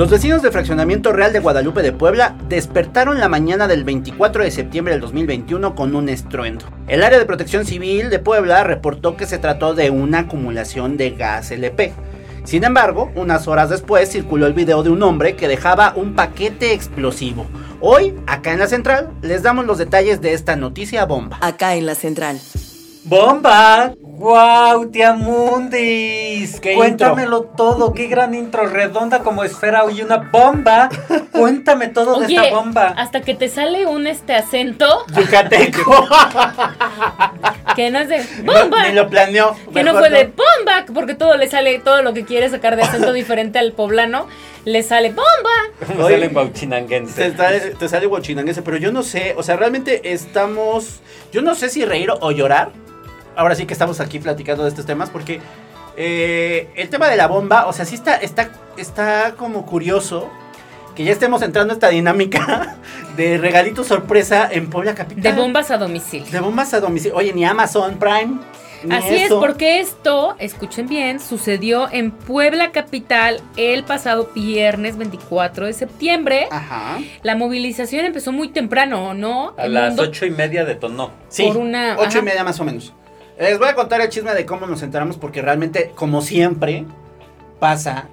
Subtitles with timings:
[0.00, 4.50] Los vecinos del fraccionamiento Real de Guadalupe de Puebla despertaron la mañana del 24 de
[4.50, 6.64] septiembre del 2021 con un estruendo.
[6.88, 11.10] El área de protección civil de Puebla reportó que se trató de una acumulación de
[11.10, 11.92] gas LP.
[12.44, 16.72] Sin embargo, unas horas después circuló el video de un hombre que dejaba un paquete
[16.72, 17.44] explosivo.
[17.82, 21.36] Hoy, acá en la central, les damos los detalles de esta noticia bomba.
[21.42, 22.40] Acá en la Central.
[23.04, 23.92] ¡Bomba!
[24.20, 26.60] ¡Wow, tía Mundis!
[26.60, 30.90] ¿Qué Cuéntamelo todo, qué gran intro, redonda como esfera y una bomba.
[31.32, 32.88] Cuéntame todo de esta bomba.
[32.98, 36.06] hasta que te sale un este acento Yucateco.
[37.74, 39.56] que no es de No, bomba, Ni lo planeó.
[39.72, 42.82] que no fue de bomba, porque todo le sale, todo lo que quiere sacar de
[42.82, 44.26] acento diferente al poblano,
[44.66, 45.96] le sale bomba.
[45.96, 47.30] Me sale en bauchinanguense.
[47.30, 51.00] Te sale, te sale guachinanguense, pero yo no sé, o sea, realmente estamos,
[51.32, 52.70] yo no sé si reír o llorar.
[53.40, 55.40] Ahora sí que estamos aquí platicando de estos temas porque
[55.96, 60.28] eh, el tema de la bomba, o sea, sí está, está, está como curioso
[60.94, 62.76] que ya estemos entrando a esta dinámica
[63.16, 65.22] de regalito sorpresa en Puebla Capital.
[65.22, 66.30] De bombas a domicilio.
[66.30, 67.16] De bombas a domicilio.
[67.16, 68.40] Oye, ni Amazon Prime.
[68.84, 75.64] ni Así es, porque esto, escuchen bien, sucedió en Puebla Capital el pasado viernes 24
[75.64, 76.46] de septiembre.
[76.50, 76.98] Ajá.
[77.22, 79.54] La movilización empezó muy temprano, ¿no?
[79.56, 81.10] A El las mundo- ocho y media detonó.
[81.30, 82.92] Sí, Por una- ocho y media más o menos.
[83.40, 86.84] Les voy a contar el chisme de cómo nos enteramos porque realmente, como siempre,
[87.58, 88.06] pasa,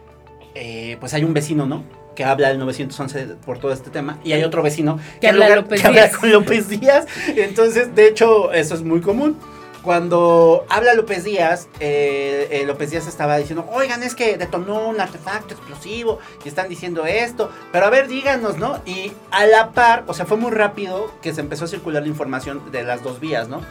[0.56, 1.84] eh, pues hay un vecino, ¿no?
[2.16, 5.46] Que habla al 911 por todo este tema y hay otro vecino Que en habla
[5.50, 7.06] lugar- López que habla con López Díaz.
[7.36, 9.38] Entonces, de hecho, eso es muy común.
[9.84, 15.00] Cuando habla López Díaz, eh, eh, López Díaz estaba diciendo, oigan, es que detonó un
[15.00, 18.82] artefacto explosivo y están diciendo esto, pero a ver, díganos, ¿no?
[18.86, 22.10] Y a la par, o sea, fue muy rápido que se empezó a circular la
[22.10, 23.62] información de las dos vías, ¿no?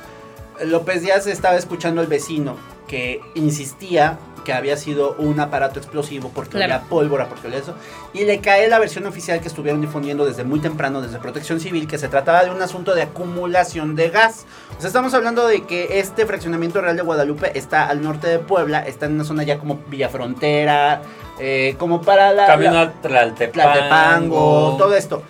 [0.64, 2.56] López Díaz estaba escuchando al vecino
[2.88, 6.76] que insistía que había sido un aparato explosivo porque Claro.
[6.76, 7.74] olía pólvora, porque olía eso.
[8.14, 11.88] Y le cae la versión oficial que estuvieron difundiendo desde muy temprano, desde Protección Civil,
[11.88, 14.46] que se trataba de un asunto de acumulación de gas.
[14.78, 18.38] O sea, estamos hablando de que este fraccionamiento real de Guadalupe está al norte de
[18.38, 21.02] Puebla, está en una zona ya como Villa Frontera,
[21.40, 22.46] eh, como para la...
[22.46, 23.50] Camino la- al Tlaltepango.
[23.72, 25.24] Tlaltepango, todo esto.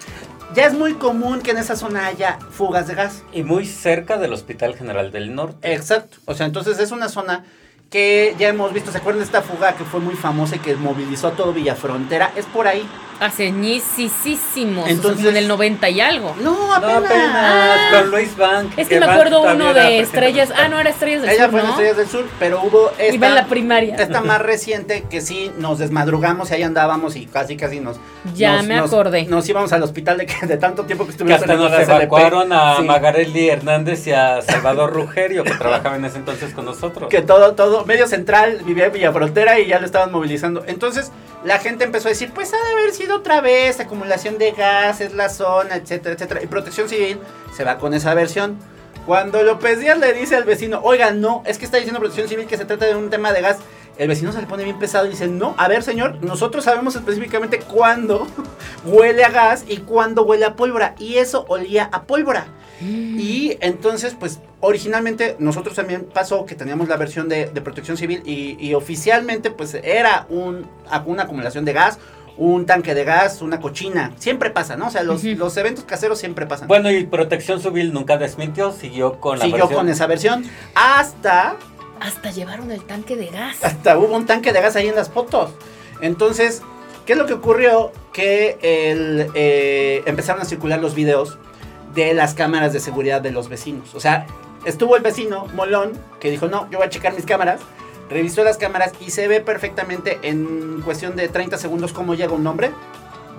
[0.54, 3.22] Ya es muy común que en esa zona haya fugas de gas.
[3.32, 5.72] Y muy cerca del Hospital General del Norte.
[5.72, 6.18] Exacto.
[6.24, 7.44] O sea, entonces es una zona
[7.90, 8.92] que ya hemos visto.
[8.92, 12.32] ¿Se acuerdan de esta fuga que fue muy famosa y que movilizó a todo Villafrontera?
[12.36, 12.88] Es por ahí.
[13.18, 16.34] Hace ñisisísimos, Entonces- o sea, como en el 90 y algo.
[16.40, 17.04] No, No, apenas.
[17.04, 17.88] apenas, Ah.
[17.92, 18.72] con Luis Bank.
[18.76, 20.52] Es que me acuerdo uno de Estrellas.
[20.56, 21.72] Ah, no, era Estrellas del Ella Sur, fue en ¿no?
[21.72, 23.96] Estrellas del Sur, pero hubo esta, Iba en la primaria.
[23.96, 27.96] esta más reciente que sí nos desmadrugamos y ahí andábamos y casi casi nos...
[28.34, 29.24] Ya nos- me nos- acordé.
[29.24, 31.70] Nos íbamos al hospital de, que- de tanto tiempo que Que estuvimos hasta en nos
[31.70, 31.92] la CLP.
[32.02, 32.82] evacuaron a Sí.
[32.82, 37.08] Magarelli Hernández y a Salvador Rugerio, que trabajaba en ese entonces con nosotros.
[37.08, 40.64] Que todo, todo, medio central vivía en Villafrontera y ya lo estaban movilizando.
[40.66, 41.12] Entonces
[41.44, 45.14] la gente empezó a decir, pues ha de haber sido otra vez acumulación de gases,
[45.14, 46.42] la zona, etcétera, etcétera.
[46.42, 47.18] Y Protección Civil
[47.56, 48.58] se va con esa versión.
[49.06, 52.46] Cuando López Díaz le dice al vecino, oiga, no, es que está diciendo Protección Civil
[52.46, 53.58] que se trata de un tema de gas.
[53.98, 56.96] El vecino se le pone bien pesado y dice, no, a ver señor, nosotros sabemos
[56.96, 58.26] específicamente cuándo
[58.84, 60.94] huele a gas y cuándo huele a pólvora.
[60.98, 62.48] Y eso olía a pólvora.
[62.78, 68.22] Y entonces, pues, originalmente nosotros también pasó que teníamos la versión de, de protección civil
[68.26, 70.68] y, y oficialmente, pues, era un,
[71.06, 71.98] una acumulación de gas,
[72.38, 74.12] un tanque de gas, una cochina.
[74.18, 74.88] Siempre pasa, ¿no?
[74.88, 76.68] O sea, los, los eventos caseros siempre pasan.
[76.68, 79.78] Bueno, y Protección Civil nunca desmintió, siguió con la Siguió versión.
[79.80, 80.44] con esa versión.
[80.74, 81.56] Hasta,
[82.00, 83.62] Hasta llevaron el tanque de gas.
[83.64, 85.50] hasta hubo un tanque de gas ahí en las fotos.
[86.02, 86.62] Entonces,
[87.06, 87.90] ¿qué es lo que ocurrió?
[88.12, 91.38] Que el, eh, empezaron a circular los videos
[91.94, 93.94] de las cámaras de seguridad de los vecinos.
[93.94, 94.26] O sea,
[94.66, 97.60] estuvo el vecino Molón que dijo, no, yo voy a checar mis cámaras.
[98.08, 102.46] Revisó las cámaras y se ve perfectamente en cuestión de 30 segundos cómo llega un
[102.46, 102.70] hombre.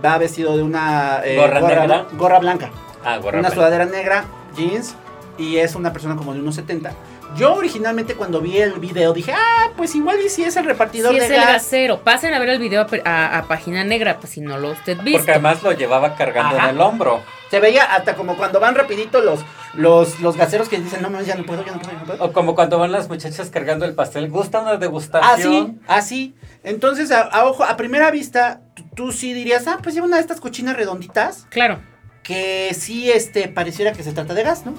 [0.04, 2.06] Va vestido de una eh, ¿Gorra negra?
[2.14, 2.70] gorra blanca.
[3.04, 3.56] Ah, gorra una blanca.
[3.56, 4.26] sudadera negra,
[4.56, 4.96] jeans
[5.38, 6.92] y es una persona como de unos 70.
[7.36, 11.14] Yo originalmente cuando vi el video dije, ah, pues igual y si es el repartidor
[11.14, 11.48] Sí, de es el gas.
[11.48, 12.00] gasero.
[12.02, 14.98] Pasen a ver el video a, a- a página negra, pues si no lo usted
[15.02, 15.20] visto.
[15.20, 16.70] Porque además lo llevaba cargando Ajá.
[16.70, 17.22] en el hombro.
[17.50, 19.40] Se veía hasta como cuando van rapidito los,
[19.74, 22.06] los, los gaseros que dicen, no, no, ya no puedo, ya no puedo, ya no
[22.06, 22.24] puedo.
[22.26, 24.30] O como cuando van las muchachas cargando el pastel.
[24.30, 25.82] ¿Gusta una Así, degustación?
[25.88, 26.36] así.
[26.64, 30.18] Entonces, a, a ojo, a primera vista, tú, tú sí dirías, ah, pues lleva una
[30.18, 31.80] de estas cochinas redonditas Claro.
[32.24, 34.74] que sí este, pareciera que se trata de gas, ¿no?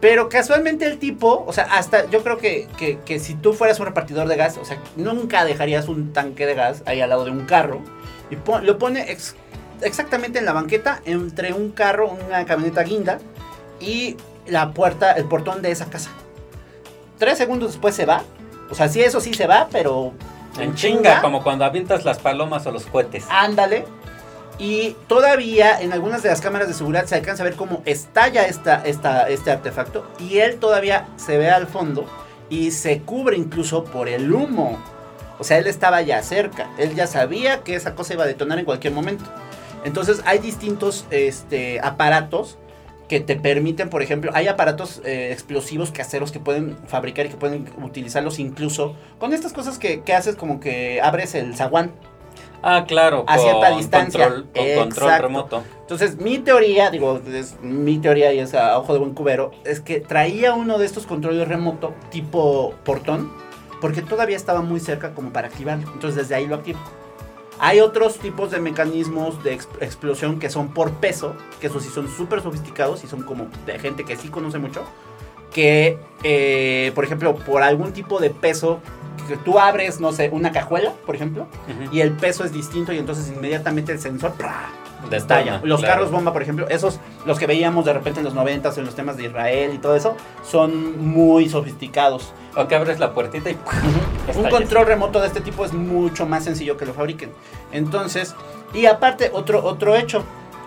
[0.00, 3.80] Pero casualmente el tipo, o sea, hasta yo creo que, que- que si tú fueras
[3.80, 7.24] un repartidor de gas, o sea, nunca dejarías un tanque de gas ahí al lado
[7.26, 7.82] de un carro
[8.30, 9.34] y pon- lo pone ex-
[9.82, 13.18] exactamente en la banqueta entre un carro, una camioneta guinda
[13.80, 14.16] y
[14.46, 16.10] la puerta, el portón de esa casa.
[17.18, 18.22] Tres segundos después se va.
[18.70, 20.12] O sea, sí, eso sí se va, pero
[20.58, 23.26] En chinga, como cuando avientas las palomas o los cohetes.
[23.30, 23.84] Ándale.
[24.58, 28.46] Y todavía en algunas de las cámaras de seguridad se alcanza a ver cómo estalla
[28.46, 30.06] esta, esta, este artefacto.
[30.18, 32.04] Y él todavía se ve al fondo
[32.50, 34.78] y se cubre incluso por el humo.
[35.38, 36.68] O sea, él estaba ya cerca.
[36.76, 39.24] Él ya sabía que esa cosa iba a detonar en cualquier momento.
[39.84, 42.58] Entonces hay distintos este, aparatos
[43.08, 47.36] que te permiten, por ejemplo, hay aparatos eh, explosivos caseros que pueden fabricar y que
[47.36, 51.90] pueden utilizarlos incluso con estas cosas que, que haces como que abres el zaguán.
[52.62, 53.24] Ah, claro.
[53.26, 54.28] A cierta distancia.
[54.28, 55.62] Control, con control remoto.
[55.80, 59.80] Entonces, mi teoría, digo, es mi teoría y es a ojo de buen cubero, es
[59.80, 63.32] que traía uno de estos controles remoto tipo portón,
[63.80, 65.90] porque todavía estaba muy cerca como para activarlo.
[65.92, 66.78] Entonces, desde ahí lo activo.
[67.62, 71.90] Hay otros tipos de mecanismos de ex- explosión que son por peso, que esos sí
[71.90, 74.82] son súper sofisticados y son como de gente que sí conoce mucho.
[75.52, 78.80] Que, eh, por ejemplo, por algún tipo de peso,
[79.28, 81.46] que tú abres, no sé, una cajuela, por ejemplo,
[81.92, 84.70] y el peso es distinto y entonces inmediatamente el sensor ¡pra!
[85.02, 85.60] Detona, estalla.
[85.62, 85.94] Los claro.
[85.94, 88.94] carros bomba, por ejemplo, esos, los que veíamos de repente en los 90 en los
[88.94, 90.16] temas de Israel y todo eso,
[90.48, 92.32] son muy sofisticados.
[92.56, 93.58] O que abres la puertita y.
[94.34, 97.30] Un control remoto de este tipo es mucho más sencillo que lo fabriquen.
[97.72, 98.34] Entonces,
[98.74, 100.24] y aparte, otro, otro hecho.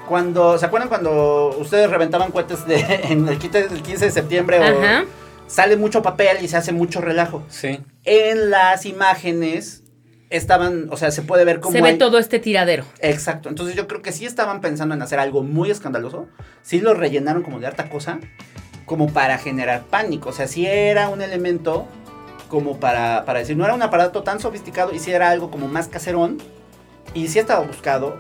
[0.08, 2.80] Cuando, ¿se acuerdan cuando ustedes reventaban cohetes de,
[3.10, 4.60] en el 15 el 15 de septiembre?
[4.60, 5.06] o
[5.48, 7.44] sale mucho papel y se hace mucho relajo.
[7.48, 7.80] Sí.
[8.06, 9.83] En las imágenes
[10.38, 12.86] estaban, o sea, se puede ver cómo Se ve hay- todo este tiradero.
[13.00, 16.28] Exacto, entonces yo creo que sí estaban pensando en hacer algo muy escandaloso,
[16.62, 18.20] sí lo rellenaron como de harta cosa,
[18.86, 21.88] como para generar pánico, o sea, sí era un elemento
[22.50, 25.68] como para, para decir, no era un aparato tan sofisticado y sí era algo como
[25.68, 26.38] más caserón
[27.14, 28.20] y sí estaba buscado,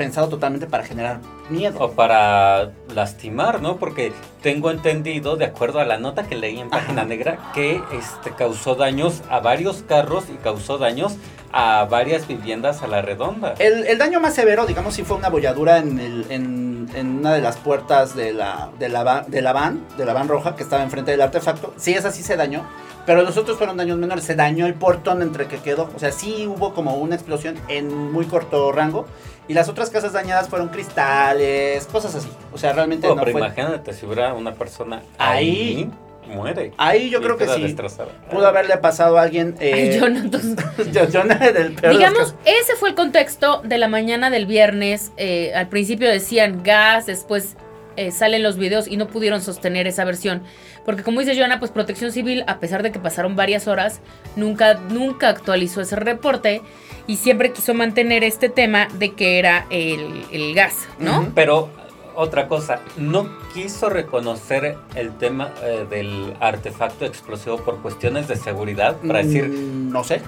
[0.00, 1.20] pensado totalmente para generar
[1.50, 1.76] miedo.
[1.78, 3.76] O para lastimar, ¿no?
[3.76, 7.08] Porque tengo entendido, de acuerdo a la nota que leí en Página Ajá.
[7.08, 11.16] Negra, que este causó daños a varios carros y causó daños
[11.52, 13.54] a varias viviendas a la redonda.
[13.58, 17.34] El, el daño más severo, digamos, sí fue una bolladura en, el- en- en una
[17.34, 20.56] de las puertas de la, de, la, va- de la van, de la van roja
[20.56, 21.74] que estaba enfrente del artefacto.
[21.76, 22.64] Sí, esa sí se dañó,
[23.04, 24.24] pero los otros fueron daños menores.
[24.24, 25.90] Se dañó el portón entre que quedó.
[25.94, 29.04] O sea, sí hubo como una explosión en muy corto rango.
[29.50, 32.28] Y las otras casas dañadas fueron cristales, cosas así.
[32.52, 33.40] O sea, realmente Oh, no pero fue...
[33.40, 35.90] imagínate si hubiera una persona Ahí.
[36.28, 36.72] ahí, muere.
[36.78, 37.60] Ahí yo creo que sí.
[37.62, 38.10] destrozada.
[38.30, 39.56] Pudo haberle pasado a alguien...
[39.60, 40.56] Ay, Eh, Jonathan.
[40.92, 45.10] yo- Jonah, del peor Digamos, ese fue el contexto de la mañana del viernes.
[45.16, 47.56] Eh, al principio decían gas, después
[48.00, 50.42] eh, salen los videos y no pudieron sostener esa versión.
[50.84, 54.00] Porque como dice Joana, pues Protección Civil, a pesar de que pasaron varias horas,
[54.36, 56.62] nunca, nunca actualizó ese reporte
[57.06, 61.30] y siempre quiso mantener este tema de que era el, el gas, ¿no?
[61.34, 61.68] Pero
[62.14, 68.96] otra cosa, no quiso reconocer el tema eh, del artefacto explosivo por cuestiones de seguridad,
[69.06, 70.20] para decir, Mm, No sé.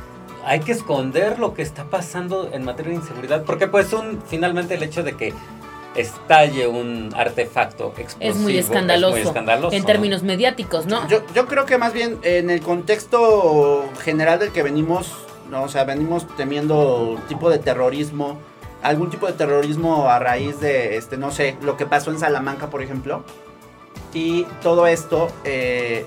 [0.46, 4.74] hay que esconder lo que está pasando en materia de inseguridad, porque pues un finalmente
[4.74, 5.32] el hecho de que
[5.94, 9.86] estalle un artefacto explosivo Es muy escandaloso, es muy escandaloso, en ¿no?
[9.86, 11.06] términos mediáticos, ¿no?
[11.08, 15.12] Yo, yo creo que más bien en el contexto general del que venimos,
[15.50, 18.38] no, o sea, venimos temiendo tipo de terrorismo,
[18.82, 22.68] algún tipo de terrorismo a raíz de, este, no sé, lo que pasó en Salamanca,
[22.70, 23.24] por ejemplo.
[24.14, 26.04] Y todo esto, eh,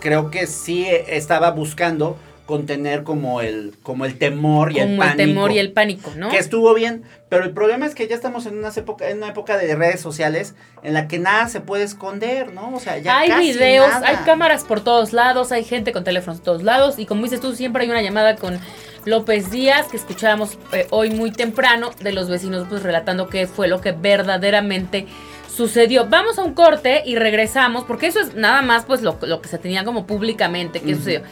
[0.00, 2.16] creo que sí estaba buscando
[2.50, 5.16] contener como el, como el temor y el como el pánico.
[5.28, 6.28] temor y el pánico, ¿no?
[6.28, 9.28] Que estuvo bien, pero el problema es que ya estamos en, unas época, en una
[9.28, 12.74] época de redes sociales en la que nada se puede esconder, ¿no?
[12.74, 14.08] O sea, ya hay casi videos, nada.
[14.08, 17.40] hay cámaras por todos lados, hay gente con teléfonos por todos lados y como dices
[17.40, 18.58] tú, siempre hay una llamada con
[19.04, 23.68] López Díaz que escuchábamos eh, hoy muy temprano de los vecinos pues relatando qué fue
[23.68, 25.06] lo que verdaderamente
[25.54, 26.06] sucedió.
[26.08, 29.48] Vamos a un corte y regresamos porque eso es nada más pues lo, lo que
[29.48, 30.96] se tenía como públicamente que Ujú.
[30.96, 31.22] sucedió.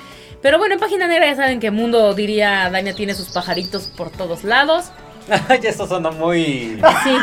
[0.43, 4.11] Pero bueno, en Página Negra ya saben que Mundo diría, Dania tiene sus pajaritos por
[4.11, 4.93] todos lados.
[5.49, 7.17] Ay, eso sonó muy Sí,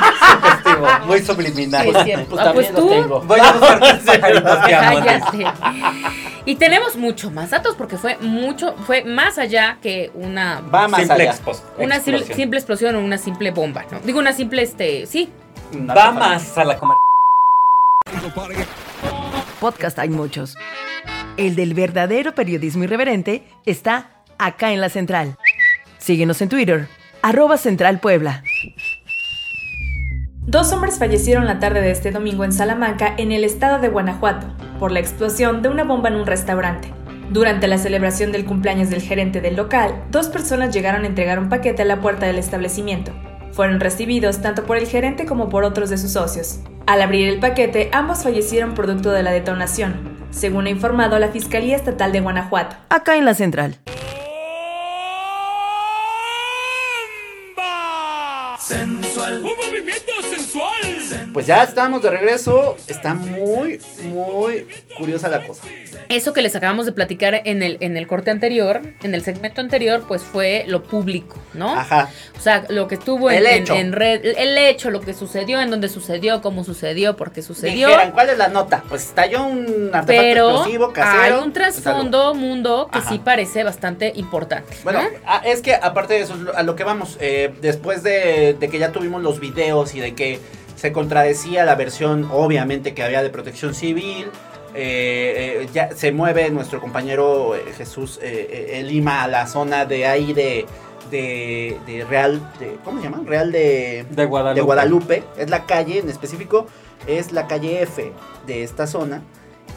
[1.08, 1.84] muy subliminal.
[1.86, 2.30] sí, es cierto.
[2.36, 3.22] Pues Ah, pues también los tú, tengo.
[3.22, 5.00] Voy a buscar tus pajaritos que amo.
[5.00, 5.46] Cállate.
[6.46, 11.00] Y tenemos mucho más datos porque fue mucho, fue más allá que una Va más
[11.00, 11.34] Simple allá.
[11.34, 12.36] expos- una simple, explosión.
[12.38, 14.00] simple explosión o una simple bomba, ¿no?
[14.02, 15.32] Digo una simple este, sí.
[15.90, 16.98] Va más a la comer.
[19.60, 20.56] Podcast hay muchos.
[21.38, 25.36] El del verdadero periodismo irreverente está acá en la central.
[25.98, 26.88] Síguenos en Twitter,
[27.22, 28.00] arroba Central.
[30.48, 34.48] Dos hombres fallecieron la tarde de este domingo en Salamanca, en el estado de Guanajuato,
[34.80, 36.94] por la explosión de una bomba en un restaurante.
[37.32, 41.50] Durante la celebración del cumpleaños del gerente del local, dos personas llegaron a entregar un
[41.50, 43.12] paquete a la puerta del establecimiento.
[43.52, 46.60] Fueron recibidos tanto por el gerente como por otros de sus socios.
[46.86, 51.76] Al abrir el paquete, ambos fallecieron producto de la detonación, según ha informado la Fiscalía
[51.76, 52.76] Estatal de Guanajuato.
[52.90, 53.78] Acá en la central.
[61.36, 62.78] Pues ya estamos de regreso.
[62.88, 64.66] Está muy, muy
[64.98, 65.64] curiosa la cosa.
[66.08, 69.60] Eso que les acabamos de platicar en el, en el corte anterior, en el segmento
[69.60, 71.78] anterior, pues fue lo público, ¿no?
[71.78, 72.10] Ajá.
[72.38, 73.76] O sea, lo que estuvo en, El en- hecho.
[73.76, 77.90] en red, el hecho, lo que sucedió, en dónde sucedió, cómo sucedió, por qué sucedió.
[77.90, 78.86] Dijeran, ¿cuál es la nota?
[78.88, 81.22] Pues estalló un artefacto Pero explosivo casero.
[81.22, 83.10] hay un pues, trasfondo, mundo, que Ajá.
[83.10, 84.74] sí parece bastante importante.
[84.86, 85.10] Bueno, ¿no?
[85.26, 88.80] ah, es que aparte de eso, a lo que vamos, eh, después de, de que
[88.80, 90.40] ya tuvimos los videos y de que
[90.86, 94.28] se contradecía la versión, obviamente, que había de protección civil,
[94.76, 98.20] eh, eh, ya se mueve nuestro compañero eh, Jesús
[98.84, 100.68] Lima a la zona de ahí de,
[101.10, 103.24] de, de Real, de, ¿cómo se llama?
[103.26, 104.60] Real de, De Guadalupe.
[104.60, 106.68] de Guadalupe, es la calle en específico,
[107.08, 108.12] es la calle F
[108.46, 109.24] de esta zona.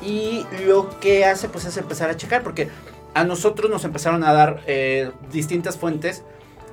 [0.04, 2.68] Y lo que hace pues es empezar a checar, porque
[3.14, 6.22] a nosotros nos empezaron a dar eh, distintas fuentes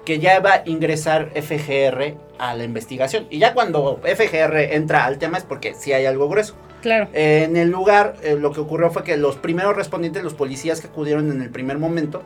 [0.05, 3.27] que ya va a ingresar FGR a la investigación.
[3.29, 6.55] Y ya cuando FGR entra al tema es porque sí hay algo grueso.
[6.81, 7.09] Claro.
[7.13, 10.81] Eh, en el lugar, eh, lo que ocurrió fue que los primeros respondientes, los policías
[10.81, 12.23] que acudieron en el primer momento,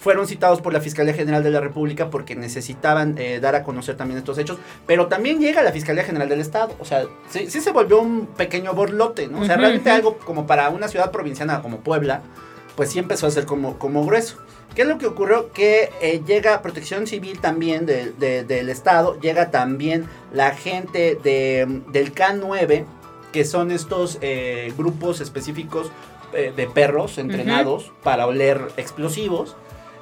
[0.00, 3.96] fueron citados por la Fiscalía General de la República porque necesitaban eh, dar a conocer
[3.96, 7.60] también estos hechos, pero también llega la Fiscalía General del Estado, o sea, sí, sí
[7.60, 9.40] se volvió un pequeño borlote, ¿no?
[9.40, 12.22] O sea, Ujú, realmente algo como para una ciudad provinciana como Puebla,
[12.76, 14.38] pues sí empezó a ser como, como grueso.
[14.74, 15.52] ¿Qué es lo que ocurrió?
[15.52, 21.82] Que eh, llega protección civil también de- de- del Estado, llega también la gente de,
[21.88, 22.84] del K9,
[23.32, 25.90] que son estos eh, grupos específicos
[26.32, 29.56] eh, de perros entrenados para oler explosivos.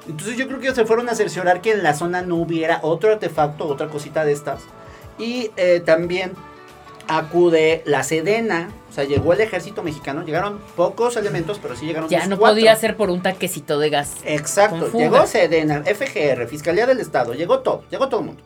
[0.07, 3.11] Entonces yo creo que se fueron a cerciorar que en la zona no hubiera otro
[3.11, 4.61] artefacto, otra cosita de estas.
[5.17, 5.51] Y
[5.85, 6.31] también
[7.09, 12.09] acude la Sedena, o sea, llegó el ejército mexicano, llegaron pocos elementos, pero sí llegaron
[12.09, 12.55] Ya no cuatro.
[12.55, 14.13] podía ser por un taquecito de gas.
[14.23, 18.43] Exacto, llegó Sedena, FGR, Fiscalía del Estado, llegó todo, llegó todo el mundo.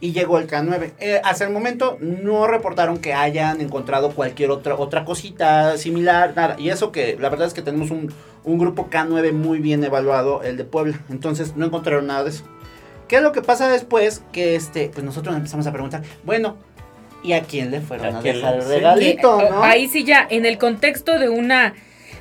[0.00, 0.92] Y llegó el K9.
[0.98, 6.56] Eh, hasta el momento no reportaron que hayan encontrado cualquier otra, otra cosita similar, nada.
[6.58, 10.42] Y eso que la verdad es que tenemos un, un grupo K9 muy bien evaluado,
[10.42, 11.00] el de Puebla.
[11.08, 12.44] Entonces no encontraron nada de eso.
[13.08, 14.22] ¿Qué es lo que pasa después?
[14.32, 16.56] Que este, pues nosotros empezamos a preguntar, bueno,
[17.24, 19.64] ¿y a quién le fueron ¿A a, dejar el regalito, eh, no?
[19.64, 21.74] Ahí sí ya, en el contexto de una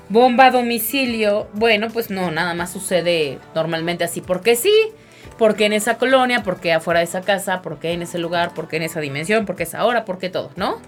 [0.10, 4.74] bomba a domicilio, bueno, pues no, nada más sucede normalmente así, porque sí,
[5.38, 8.84] porque en esa colonia, porque afuera de esa casa, porque en ese lugar, porque en
[8.84, 10.80] esa dimensión, porque es ahora, porque todo, ¿no?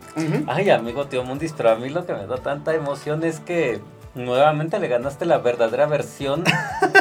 [0.47, 3.81] Ay, amigo tío Mundis, pero a mí lo que me da tanta emoción es que
[4.15, 6.43] nuevamente le ganaste la verdadera versión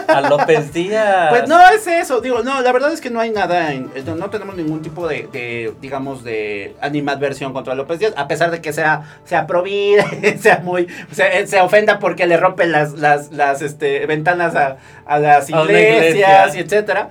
[0.08, 1.28] a López Díaz.
[1.30, 4.02] Pues no es eso, digo, no, la verdad es que no hay nada, en- eh,
[4.04, 8.50] no, no tenemos ningún tipo de, de, digamos, de animadversión contra López Díaz, a pesar
[8.50, 10.04] de que sea, sea pro vida,
[10.40, 15.18] sea muy, se, se ofenda porque le rompen las, las, las este, ventanas a, a
[15.18, 16.12] las A una iglesias
[16.54, 16.56] iglesia.
[16.56, 17.08] y etcétera.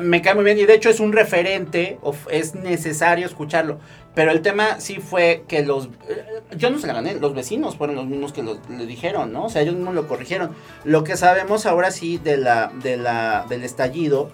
[0.00, 3.78] Me cae muy bien y de hecho es un referente, of- es necesario escucharlo.
[4.14, 5.86] Pero el tema sí fue que los...
[6.08, 9.32] eh, Yo no se la gané, los vecinos fueron los mismos que lo- le dijeron,
[9.32, 9.44] ¿no?
[9.46, 10.50] O sea, ellos mismos lo corrigieron.
[10.84, 14.30] Lo que sabemos ahora sí de la, de la, del estallido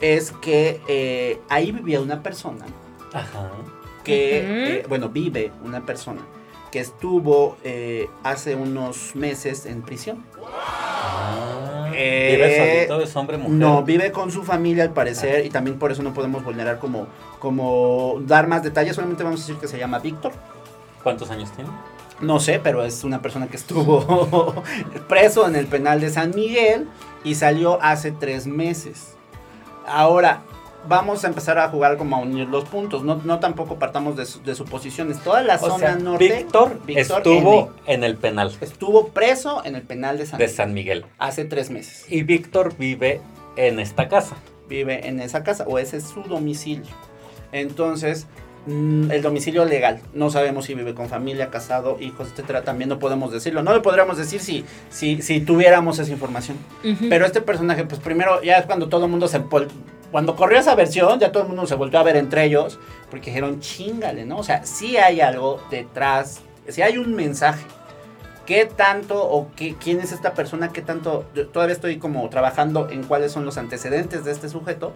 [0.00, 2.66] es que eh, ahí vivía una persona
[3.12, 3.50] Ajá.
[4.04, 6.20] que, eh, bueno, vive una persona
[6.76, 10.22] que estuvo eh, hace unos meses en prisión.
[10.44, 13.00] Ah, Eh, ¿Vive solito?
[13.02, 13.54] ¿Es hombre mujer?
[13.54, 17.06] No, vive con su familia al parecer y también por eso no podemos vulnerar como,
[17.38, 20.32] como dar más detalles, solamente vamos a decir que se llama Víctor.
[21.02, 21.70] ¿Cuántos años tiene?
[22.20, 24.62] No sé, pero es una persona que estuvo
[25.08, 26.88] preso en el penal de San Miguel
[27.24, 29.14] y salió hace tres meses.
[29.86, 30.42] Ahora,
[30.88, 33.02] vamos a empezar a jugar como a unir los puntos.
[33.04, 35.18] No, no tampoco partamos de, su- de suposiciones.
[35.20, 36.32] Toda la O zona sea, norte.
[36.36, 37.94] Víctor, Víctor estuvo N.
[37.94, 41.04] en el penal estuvo preso en el penal de San, de Miguel San Miguel.
[41.18, 42.04] hace tres meses.
[42.08, 43.20] Y Víctor vive
[43.56, 44.36] en esta casa.
[44.68, 46.92] Vive en esa casa o ese es su domicilio.
[47.52, 48.26] Entonces,
[48.66, 50.00] mm, el domicilio legal.
[50.12, 52.62] No sabemos si vive con familia, casado, hijos, etcétera.
[52.64, 53.62] También no podemos decirlo.
[53.62, 56.56] No lo podríamos decir si, si, si tuviéramos esa información.
[57.08, 59.40] Pero este personaje, pues primero, ya es cuando todo el mundo se...
[60.16, 62.78] Cuando corrió esa versión, ya todo el mundo se volvió a ver entre ellos,
[63.10, 64.38] porque dijeron, chingale, ¿no?
[64.38, 67.66] O sea, sí hay algo detrás, sí hay un mensaje.
[68.46, 70.72] ¿Qué tanto o qué, quién es esta persona?
[70.72, 71.26] ¿Qué tanto?
[71.52, 74.94] todavía estoy como trabajando en cuáles son los antecedentes de este sujeto,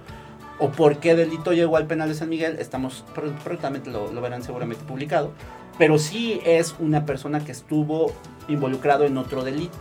[0.58, 4.22] o por qué delito llegó al penal de San Miguel, estamos pr- prontamente lo, lo
[4.22, 5.32] verán seguramente publicado,
[5.76, 8.10] pero sí es una persona que estuvo
[8.48, 9.76] involucrado en otro delito.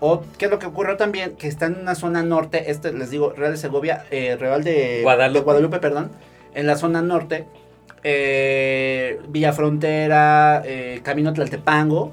[0.00, 3.10] O qué es lo que ocurrió también, que está en una zona norte, este les
[3.10, 5.38] digo, Real de Segovia, eh, Real de Guadalupe.
[5.38, 6.10] de Guadalupe, perdón,
[6.54, 7.46] en la zona norte,
[8.04, 12.12] eh, Villa Frontera, eh, Camino Tlaltepango,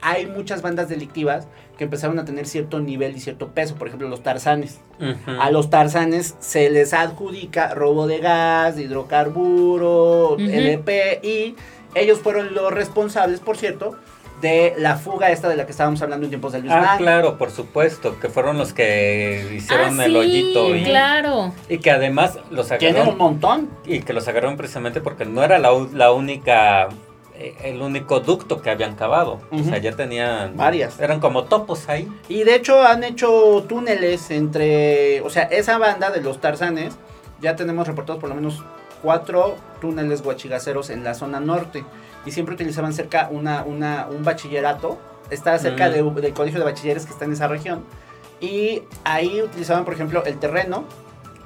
[0.00, 1.48] hay muchas bandas delictivas
[1.78, 4.80] que empezaron a tener cierto nivel y cierto peso, por ejemplo los tarzanes.
[5.40, 10.36] A los tarzanes se les adjudica robo de gas, de hidrocarburo.
[10.38, 11.56] LP y
[11.94, 13.96] ellos fueron los responsables, por cierto,
[14.40, 17.38] de la fuga esta de la que estábamos hablando en tiempos de Luis Ah, claro,
[17.38, 21.52] por supuesto, que fueron los que hicieron ah, el sí, hoyito y, claro.
[21.68, 23.70] y que además los Tienen un agarraron montón.
[23.86, 26.88] y que los agarraron precisamente porque no era la, la única
[27.36, 31.00] eh, el único ducto que habían cavado, o sea, ya tenían Varias.
[31.00, 32.08] eran como topos ahí.
[32.28, 36.94] Y de hecho han hecho túneles entre, o sea, esa banda de los tarzanes,
[37.40, 38.62] ya tenemos reportados por lo menos
[39.02, 41.84] cuatro túneles guachigaceros en la zona norte.
[42.26, 44.98] Y siempre utilizaban cerca una, una, un bachillerato,
[45.30, 45.92] está cerca Mm.
[46.14, 47.84] de- del colegio de bachilleres que está en esa región.
[48.40, 50.84] Y ahí utilizaban, por ejemplo, el terreno,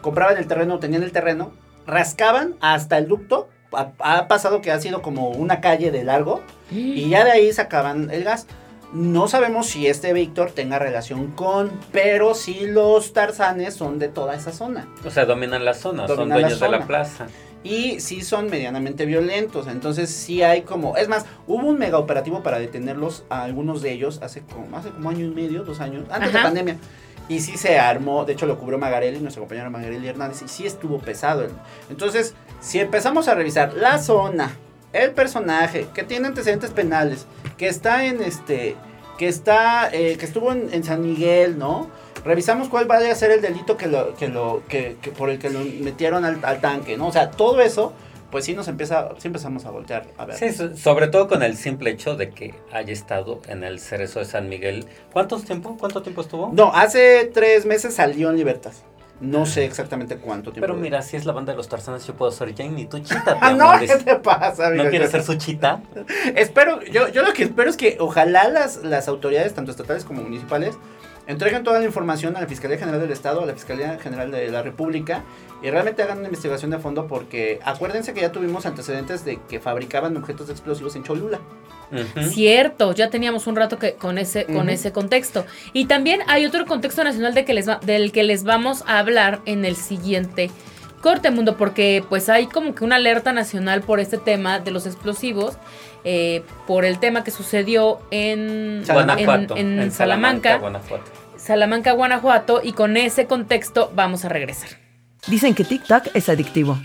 [0.01, 1.53] compraban el terreno, tenían el terreno,
[1.87, 3.49] rascaban hasta el ducto.
[3.73, 7.53] Ha, ha pasado que ha sido como una calle de largo y ya de ahí
[7.53, 8.47] sacaban el gas.
[8.95, 14.35] No sabemos si este Víctor tenga relación con, pero sí los tarzanes son de toda
[14.35, 14.89] esa zona.
[15.05, 16.79] O sea, dominan la zona, son Dominan la dueños de zona.
[16.79, 17.27] la plaza.
[17.65, 19.67] Y sí son medianamente violentos.
[19.67, 20.97] Entonces sí hay como...
[20.97, 24.91] Es más, hubo un mega operativo para detenerlos a algunos de ellos hace como, hace
[24.91, 26.49] como año y medio, dos años, antes de Ajá.
[26.49, 26.77] pandemia.
[27.29, 30.67] Y sí se armó, de hecho lo cubrió Magarelli, nuestra compañera Magarelli Hernández, y sí
[30.67, 31.47] estuvo pesado.
[31.91, 34.57] Entonces, si empezamos a revisar la zona,
[34.95, 37.27] el personaje, que tiene antecedentes penales,
[37.59, 38.77] que está en este,
[39.19, 41.91] que está, eh, que estuvo en, en San Miguel, ¿no?
[42.25, 45.39] Revisamos cuál vaya a ser el delito que lo, que lo, que, que por el
[45.39, 47.07] que lo metieron al, al tanque, ¿no?
[47.09, 47.93] O sea, todo eso,
[48.31, 50.37] pues sí nos empieza, sí empezamos a voltear a ver.
[50.37, 54.19] Sí, so- sobre todo con el simple hecho de que haya estado en el cerezo
[54.19, 54.87] de San Miguel.
[55.13, 55.77] ¿Cuántos tiempo?
[55.79, 56.51] ¿Cuánto tiempo estuvo?
[56.53, 58.73] No, hace tres meses salió en libertad.
[59.21, 60.61] No sé exactamente cuánto tiempo.
[60.69, 62.99] Pero mira, si es la banda de los tarzanes, yo puedo ser Jane y tú
[63.03, 63.37] chita.
[63.41, 64.85] Ah, no, ¿qué te pasa, amigo?
[64.85, 65.81] ¿No quieres ser su chita?
[66.37, 70.23] Espero, yo, yo lo que espero es que ojalá las, las autoridades, tanto estatales como
[70.23, 70.77] municipales,
[71.29, 74.49] entreguen toda la información a la Fiscalía General del Estado, a la Fiscalía General de
[74.51, 75.23] la República
[75.63, 79.61] y realmente hagan una investigación de fondo porque acuérdense que ya tuvimos antecedentes de que
[79.61, 81.39] fabricaban objetos explosivos en Cholula.
[82.31, 85.47] Cierto, ya teníamos un rato que con ese con ese contexto.
[85.73, 88.99] Y también hay otro contexto nacional de que les va- del que les vamos a
[88.99, 90.51] hablar en el siguiente
[91.01, 94.85] corte mundo, porque pues hay como que una alerta nacional por este tema de los
[94.85, 95.57] explosivos,
[96.05, 99.57] eh, por el tema que sucedió en Guanajuato.
[99.57, 101.11] en, en Salamanca, Guanajuato.
[101.49, 104.69] Salamanca, Guanajuato, y con ese contexto vamos a regresar.
[105.29, 106.79] Dicen que TikTok es adictivo.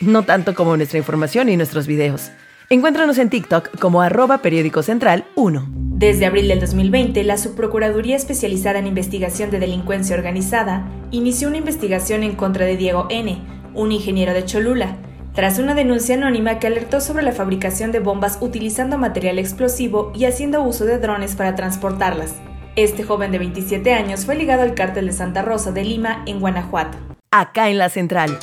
[0.00, 2.32] No tanto como nuestra información y nuestros videos.
[2.68, 5.68] Encuéntranos en TikTok como arroba periódico central 1.
[5.98, 12.24] Desde abril del 2020, la Subprocuraduría Especializada en Investigación de Delincuencia Organizada inició una investigación
[12.24, 13.40] en contra de Diego N.,
[13.72, 14.96] un ingeniero de Cholula,
[15.32, 20.24] tras una denuncia anónima que alertó sobre la fabricación de bombas utilizando material explosivo y
[20.24, 22.34] haciendo uso de drones para transportarlas.
[22.74, 26.40] Este joven de 27 años fue ligado al cártel de Santa Rosa de Lima en
[26.40, 26.96] Guanajuato.
[27.30, 28.38] Acá en la central.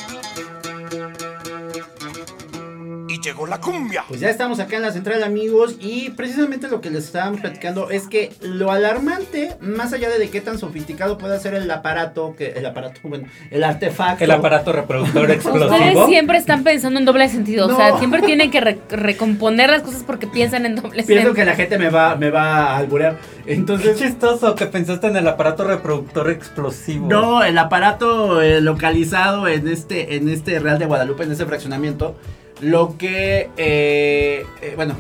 [3.20, 4.04] Y llegó la cumbia.
[4.08, 7.90] Pues ya estamos acá en la central amigos y precisamente lo que les estábamos platicando
[7.90, 12.36] es que lo alarmante, más allá de, de qué tan sofisticado puede ser el aparato,
[12.38, 14.24] que el aparato, bueno, el artefacto.
[14.24, 16.08] El aparato reproductor Ustedes explosivo.
[16.08, 20.04] siempre están pensando en doble sentido, o sea, siempre tienen que re- recomponer las cosas
[20.04, 21.34] porque piensan en doble Pienso sentido.
[21.34, 23.18] que la gente me va, me va a alburear.
[23.46, 27.08] Qué Entonces, chistoso que pensaste en el aparato reproductor explosivo.
[27.10, 32.16] No, el aparato eh, localizado en este, en este Real de Guadalupe, en ese fraccionamiento,
[32.62, 34.96] lo que, eh, eh, bueno,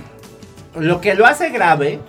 [0.75, 1.99] lo que lo hace grave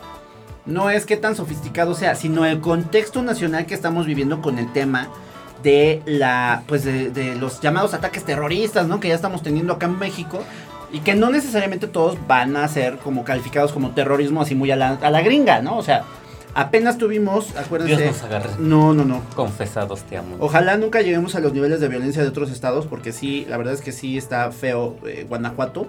[0.67, 4.73] no es que tan sofisticado sea, sino el contexto nacional que estamos viviendo con el
[4.73, 5.09] tema
[5.63, 9.01] de la, pues de, de los llamados ataques terroristas, ¿no?
[9.01, 10.43] Que ya estamos teniendo acá en México.
[10.93, 14.77] Y que no necesariamente todos van a ser como calificados como terrorismo así muy a
[14.77, 15.77] la, a la gringa, ¿no?
[15.77, 16.05] O sea,
[16.55, 17.97] apenas tuvimos, acuérdense.
[17.97, 18.51] Dios nos agarre.
[18.59, 19.23] No, no, no.
[19.35, 20.37] Confesados te amo.
[20.41, 23.75] Ojalá nunca lleguemos a los niveles de violencia de otros estados, porque sí, la verdad
[23.75, 25.87] es que sí está feo eh, Guanajuato.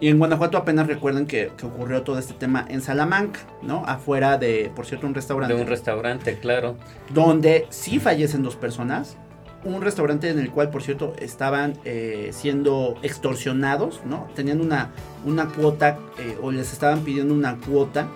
[0.00, 3.84] Y en Guanajuato apenas recuerden que, que ocurrió todo este tema en Salamanca, ¿no?
[3.86, 5.54] Afuera de, por cierto, un restaurante.
[5.54, 6.76] De un restaurante, claro.
[7.12, 9.16] donde sí fallecen dos personas.
[9.64, 14.28] Un restaurante en el cual, por cierto, estaban eh, siendo extorsionados, ¿no?
[14.36, 14.90] Tenían una,
[15.24, 18.06] una cuota, eh, o les estaban pidiendo una cuota,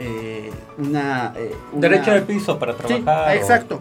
[0.00, 3.28] eh, una, eh, una- Derecho de piso para Sí, trabajar.
[3.28, 3.80] o- exacto.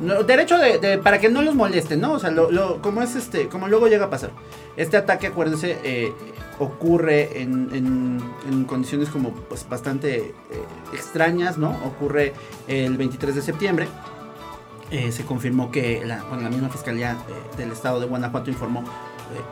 [0.00, 2.12] No, derecho de, de- para que no los molesten, ¿no?
[2.12, 4.30] O sea, lo, lo- como es este, como luego llega a pasar.
[4.76, 6.12] Este ataque, acuérdense, eh,
[6.60, 10.34] ocurre en, en- en condiciones como pues bastante eh,
[10.94, 11.70] extrañas, ¿no?
[11.84, 12.32] Ocurre
[12.66, 13.88] el 23 de septiembre.
[15.10, 17.14] Se confirmó que la, bueno, la misma fiscalía
[17.58, 18.84] del estado de Guanajuato informó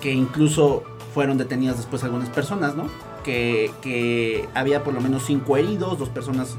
[0.00, 2.84] que incluso fueron detenidas después algunas personas, ¿no?
[3.26, 6.56] Que, había por lo menos cinco heridos, dos personas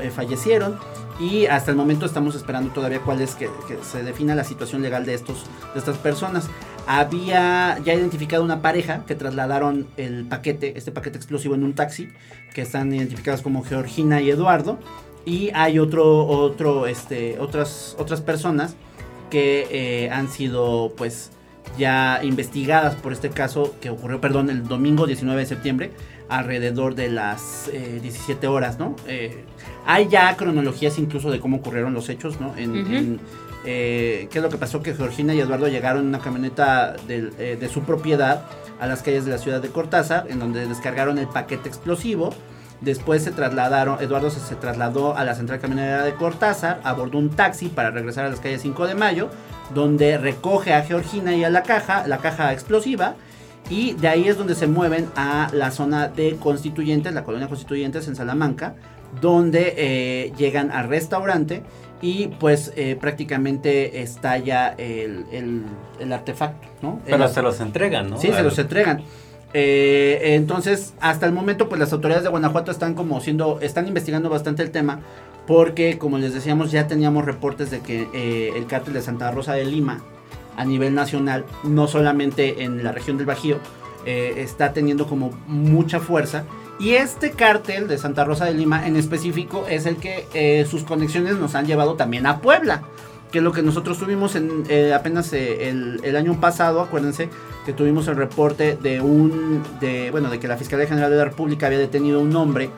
[0.00, 0.78] eh, fallecieron
[1.18, 3.48] y hasta el momento estamos esperando todavía cuál es que,
[3.82, 6.48] se defina la situación legal de estos de estas personas.
[6.86, 12.08] Había ya identificado una pareja que trasladaron el paquete, este paquete explosivo en un taxi,
[12.54, 14.78] que están identificados como Georgina y Eduardo.
[15.24, 18.74] Y hay otro, otro, este, otras, otras personas
[19.30, 21.30] que eh, han sido, pues,
[21.78, 25.90] ya investigadas por este caso que ocurrió, perdón, el domingo 19 de septiembre,
[26.28, 28.96] alrededor de las eh, 17 horas, ¿no?
[29.06, 29.44] Eh,
[29.86, 32.54] hay ya cronologías incluso de cómo ocurrieron los hechos, ¿no?
[32.56, 33.20] En,
[33.64, 34.82] eh, ¿Qué es lo que pasó?
[34.82, 38.44] Que Georgina y Eduardo llegaron en una camioneta del- eh, de su propiedad
[38.80, 42.32] a las calles de la ciudad de Cortázar, en donde descargaron el paquete explosivo.
[42.80, 47.28] Después se trasladaron, Eduardo se, se trasladó a la central camionera de Cortázar, abordó un
[47.30, 49.28] taxi para regresar a las calles 5 de mayo,
[49.74, 53.14] donde recoge a Georgina y a la caja, la caja explosiva,
[53.68, 58.08] y de ahí es donde se mueven a la zona de Constituyentes, la colonia Constituyentes
[58.08, 58.74] en Salamanca,
[59.20, 61.62] donde eh, llegan al restaurante
[62.00, 65.64] y pues eh, prácticamente estalla el, el-
[66.00, 67.00] el artefacto, ¿no?
[67.04, 68.16] Pero El- se los entregan, ¿no?
[68.18, 69.02] Sí, se los entregan.
[69.52, 74.28] Eh, entonces, hasta el momento, pues las autoridades de Guanajuato están como siendo, están investigando
[74.28, 75.00] bastante el tema,
[75.46, 79.54] porque como les decíamos, ya teníamos reportes de que eh, el cártel de Santa Rosa
[79.54, 80.02] de Lima,
[80.56, 83.58] a nivel nacional, no solamente en la región del Bajío,
[84.06, 86.44] eh, está teniendo como mucha fuerza.
[86.78, 91.36] Y este cártel de Santa Rosa de Lima en específico es el que sus conexiones
[91.36, 92.84] nos han llevado también a Puebla.
[93.30, 97.28] Que es lo que nosotros tuvimos en, eh, apenas eh, el, el año pasado, acuérdense
[97.64, 101.24] que tuvimos el reporte de un, de, bueno, de que la Fiscalía General de la
[101.26, 102.70] República había detenido a un hombre,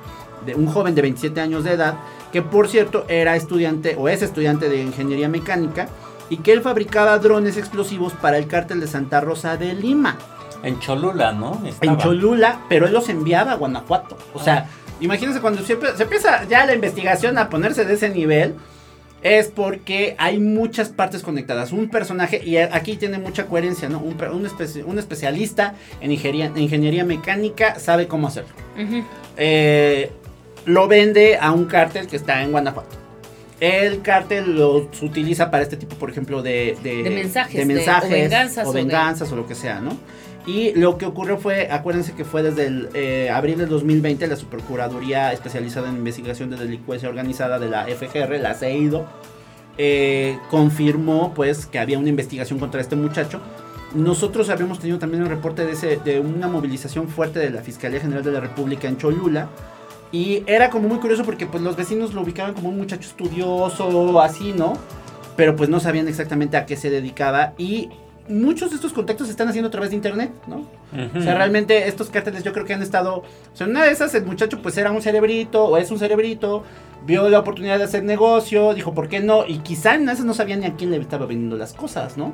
[0.44, 1.94] de un joven de 27 años de edad,
[2.32, 5.88] que por cierto era estudiante o es estudiante de ingeniería mecánica
[6.28, 10.18] y que él fabricaba drones explosivos para el cártel de Santa Rosa de Lima
[10.62, 11.60] En Cholula, ¿no?
[11.64, 11.92] Estaba.
[11.92, 14.16] en Cholula, pero él los enviaba a Guanajuato.
[14.34, 14.68] O sea,
[15.00, 18.54] imagínense cuando se, empe- se empieza ya la investigación a ponerse de ese nivel,
[19.22, 21.72] es porque hay muchas partes conectadas.
[21.72, 23.98] Un personaje, y aquí tiene mucha coherencia, ¿no?
[24.00, 28.50] Un, per- un espe- un especialista en ingeniería, en ingeniería mecánica sabe cómo hacerlo.
[29.37, 30.11] Eh,
[30.66, 32.96] lo vende a un cártel que está en Guanajuato.
[33.61, 38.11] El cártel lo utiliza para este tipo, por ejemplo, de, De mensajes, de de- mensajes
[38.66, 39.96] o venganzas, o, o lo que sea, ¿no?
[40.46, 44.35] Y lo que ocurrió fue, acuérdense que fue desde el eh, abril del 2020 la
[44.35, 49.07] Supercuraduría especializada en investigación de delincuencia organizada de la FGR, la CEIDO,
[49.78, 53.40] eh, confirmó pues que había una investigación contra este muchacho.
[53.94, 58.24] Nosotros habíamos tenido también un reporte de, de una movilización fuerte de la Fiscalía General
[58.24, 59.48] de la República en Cholula.
[60.11, 64.20] Y era como muy curioso porque pues los vecinos lo ubicaban como un muchacho estudioso,
[64.20, 64.74] así, ¿no?
[65.37, 67.55] Pero pues no sabían exactamente a qué se dedicaba.
[67.57, 67.90] Y
[68.32, 70.64] muchos de estos contactos se están haciendo a través de internet, ¿no?
[71.16, 73.16] O sea, realmente estos cárteles yo creo que han estado...
[73.18, 73.24] O
[73.56, 76.64] sea, en una de esas el muchacho pues era un cerebrito o es un cerebrito,
[77.06, 79.44] vio la oportunidad de hacer negocio, dijo, ¿por qué no?
[79.46, 82.32] Y quizá en esas no sabía ni a quién le estaba vendiendo las cosas, ¿no?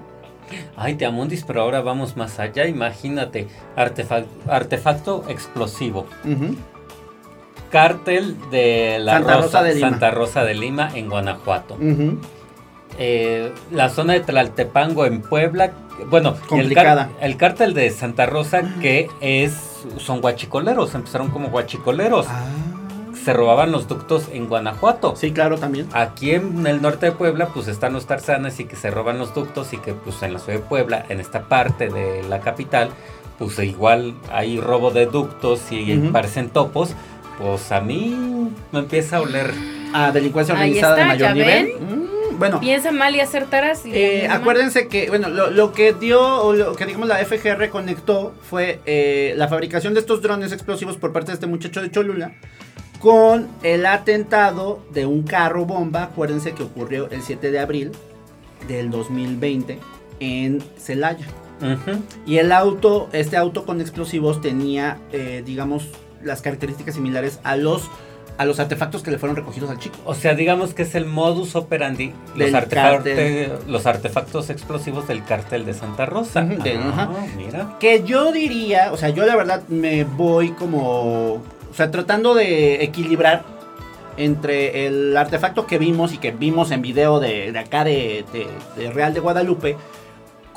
[0.77, 2.67] Ay, te amundis, pero ahora vamos más allá.
[2.67, 6.07] Imagínate, artefac- artefacto explosivo.
[6.25, 6.57] Ujú.
[7.71, 9.91] Cártel de la Santa Rosa, Rosa de Lima.
[9.91, 11.75] Santa Rosa de Lima en Guanajuato.
[11.75, 12.19] Ujú.
[12.99, 15.73] Eh, la zona de Tlaltepango en Puebla.
[16.11, 16.77] Bueno, y el,
[17.21, 19.53] el cártel de Santa Rosa que es
[19.99, 22.27] son guachicoleros, empezaron como guachicoleros.
[23.25, 25.13] Se robaban los ductos en Guanajuato.
[25.15, 25.87] Ah, Sí, claro, también.
[25.93, 29.35] Aquí en el norte de Puebla, pues están los tarzanes y que se roban los
[29.35, 32.91] ductos y que pues en la ciudad de Puebla, en esta parte de la capital,
[33.39, 36.13] pues igual hay robo de ductos y Ujú.
[36.13, 36.95] parecen topos.
[37.39, 39.53] Pues a mí me empieza a oler.
[39.93, 41.73] A delincuencia Ahí organizada de mayor ¿ya nivel.
[41.81, 43.85] Mm, bueno, Piensa mal y acertarás.
[43.85, 47.69] y Eh, acuérdense que, bueno, lo, lo que dio, o lo que digamos la FGR
[47.69, 51.91] conectó fue eh, la fabricación de estos drones explosivos por parte de este muchacho de
[51.91, 52.33] Cholula
[53.01, 57.93] con el atentado de un carro bomba, acuérdense que ocurrió el 7 de abril
[58.67, 59.79] del 2020
[60.21, 61.27] en Celaya.
[61.61, 62.03] Ujú.
[62.27, 65.89] Y el auto, este auto con explosivos tenía, eh, digamos,
[66.23, 67.83] las características similares a los,
[68.39, 69.97] a los artefactos que le fueron recogidos al chico.
[70.05, 75.75] O sea, digamos que es el modus operandi, los, los artefactos explosivos del cártel de
[75.75, 76.45] Santa Rosa.
[76.45, 77.77] Ujú, de- Ah, mira.
[77.81, 81.43] Que yo diría, o sea, yo la verdad me voy como, o
[81.75, 83.43] sea, tratando de equilibrar
[84.17, 88.49] entre el artefacto que vimos y que vimos en video de, de acá de, de-
[88.83, 89.77] de Real de Guadalupe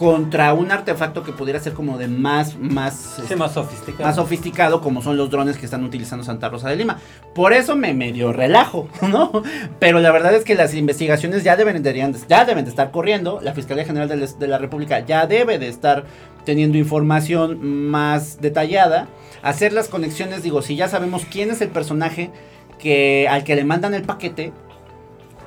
[0.02, 4.04] contra un artefacto que pudiera ser como de más, más, Sí, más sofisticado.
[4.04, 6.98] más sofisticado como son los drones que están utilizando Santa Rosa de Lima.
[7.36, 9.32] Por eso me medio relajo, ¿no?
[9.78, 13.42] Pero la verdad es que las investigaciones ya deben, de- ya deben de estar corriendo.
[13.44, 16.06] La Fiscalía General de la, de la República ya debe de estar
[16.46, 19.08] teniendo información más detallada.
[19.44, 22.32] Hacer las conexiones, digo, si ya sabemos quién es el personaje
[22.80, 24.52] que, al que le mandan el paquete,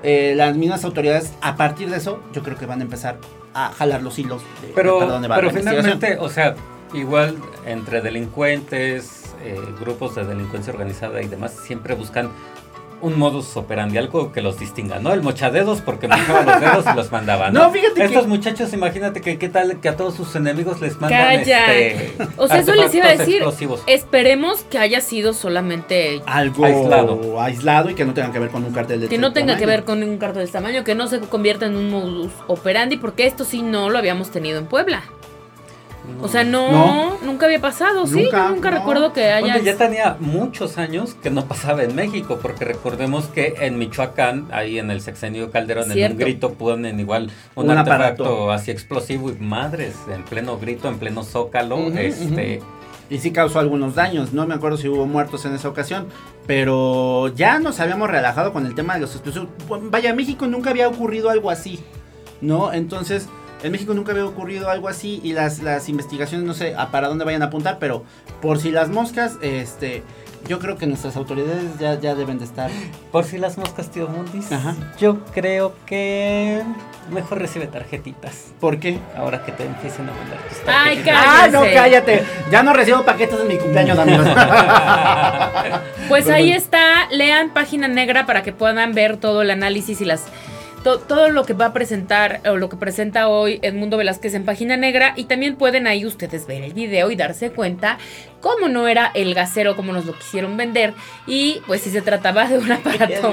[0.05, 3.17] eh, las mismas autoridades, a partir de eso, yo creo que van a empezar
[3.55, 6.55] a jalar los hilos de, Pero, de va pero finalmente, o sea,
[6.93, 12.31] igual entre delincuentes, eh, grupos de delincuencia organizada y demás, siempre buscan
[13.05, 15.13] un modus operandi, algo que los distinga, ¿no?
[15.13, 17.53] El mochadedos porque mojaban los dedos y los mandaban.
[17.55, 21.01] No, fíjate que- Estos muchachos, imagínate que qué tal que a todos sus enemigos les
[21.01, 21.75] mandan Calla.
[21.75, 23.37] este, O sea, eso les iba a decir.
[23.37, 23.83] explosivos.
[23.87, 26.23] Esperemos que haya sido solamente.
[26.27, 27.41] algo Aislado.
[27.41, 27.91] aislado.
[27.91, 29.77] y que no tenga que ver con un cartel de Que no tenga que tamaño.
[29.79, 32.97] ver con un cartel de este tamaño, que no se convierta en un modus operandi,
[32.97, 35.03] porque esto sí no lo habíamos tenido en Puebla.
[36.21, 37.19] O sea, no, No.
[37.23, 38.25] nunca había pasado, sí.
[38.25, 38.79] Nunca, Yo nunca no.
[38.79, 39.41] recuerdo que haya.
[39.55, 44.49] Bueno, ya tenía muchos años que no pasaba en México, porque recordemos que en Michoacán,
[44.53, 48.51] ahí en el sexenio Calderón, en un grito ponen igual un, Un artefacto aparato.
[48.53, 52.61] así explosivo y madres, en pleno grito, en pleno zócalo, este...
[53.11, 56.07] Y sí causó algunos daños, no me acuerdo si hubo muertos en esa ocasión,
[56.47, 59.49] pero ya nos habíamos relajado con el tema de los explosivos.
[59.91, 61.81] Vaya, en México nunca había ocurrido algo así,
[62.41, 62.73] ¿no?
[62.73, 63.29] Entonces,
[63.63, 67.09] en México nunca había ocurrido algo así y las, las investigaciones no sé a para
[67.09, 68.05] dónde vayan a apuntar, pero
[68.43, 70.03] por si las moscas, este,
[70.47, 72.71] yo creo que nuestras autoridades ya, ya deben de estar.
[73.11, 74.75] Por si las moscas, tío Mundis, Ajá.
[74.99, 76.63] yo creo que
[77.11, 78.53] mejor recibe tarjetitas.
[78.61, 78.99] ¿Por qué?
[79.17, 81.25] Ahora que te empiecen a mandar tus Ay, tarjetitas.
[81.27, 82.25] Ah, no, cállate.
[82.51, 84.27] Ya no recibo paquetes de mi cumpleaños, amigos.
[86.09, 90.25] Pues ahí está, lean página negra para que puedan ver todo el análisis y las
[90.85, 94.45] to- todo lo que va a presentar o lo que presenta hoy Edmundo Velázquez en
[94.45, 97.99] página negra y también pueden ahí ustedes ver el video y darse cuenta
[98.41, 100.95] cómo no era el gasero como nos lo quisieron vender
[101.27, 103.31] y pues si se trataba de un aparato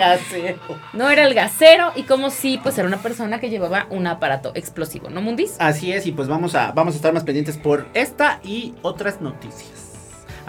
[0.93, 4.51] no era el gasero y como sí pues era una persona que llevaba un aparato
[4.55, 5.57] explosivo, ¿no Mundis?
[5.59, 9.21] Así es, y pues vamos a, vamos a estar más pendientes por esta y otras
[9.21, 9.90] noticias.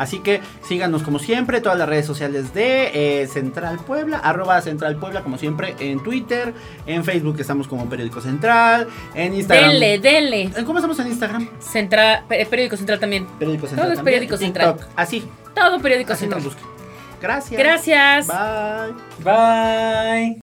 [0.02, 4.96] Así que síganos como siempre, todas las redes sociales de eh, Central Puebla, arroba Central
[4.96, 6.52] Puebla como siempre, en Twitter,
[6.86, 9.70] en Facebook estamos como Periódico Central, en Instagram.
[9.70, 10.42] Denle, denle.
[10.56, 11.48] ¿En ¿Cómo estamos en Instagram?
[11.60, 13.26] Central, pe- periódico central también.
[13.38, 13.90] Periódico Central.
[13.92, 14.76] es también, Periódico Central.
[14.96, 16.42] Así, Todo periódico así nos central.
[16.42, 16.72] busquen.
[17.20, 17.58] Gracias.
[17.60, 18.26] Gracias.
[18.26, 19.22] Bye.
[19.24, 20.40] Bye.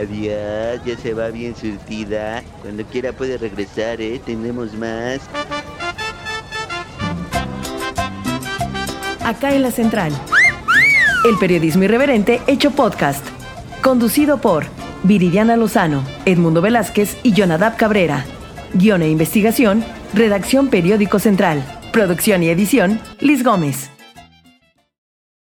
[0.00, 2.42] Adiós, ya se va bien surtida.
[2.62, 4.20] Cuando quiera puede regresar, ¿eh?
[4.26, 5.20] Tenemos más.
[9.24, 10.12] Acá en la Central.
[11.24, 13.24] El periodismo irreverente hecho podcast.
[13.80, 14.64] Conducido por
[15.04, 18.24] Viridiana Lozano, Edmundo Velázquez y Jonadab Cabrera.
[18.74, 21.62] Guión e investigación, redacción Periódico Central.
[21.92, 23.90] Producción y edición, Liz Gómez.